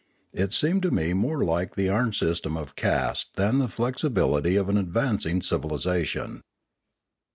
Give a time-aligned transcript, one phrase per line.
[0.33, 4.67] It seemed to me more like the iron system of caste than the flexibility of
[4.67, 6.41] an ad vancing civilisation.